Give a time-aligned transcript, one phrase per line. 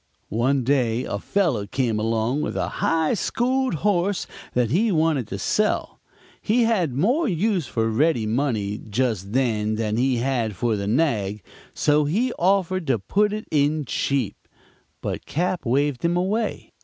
[0.29, 5.37] "One day a fellow came along with a high schooled horse that he wanted to
[5.37, 5.99] sell.
[6.41, 11.43] He had more use for ready money just then than he had for the nag,
[11.75, 14.35] so he offered to put it in cheap.
[15.01, 15.67] But Cap.
[15.67, 16.71] waved him away.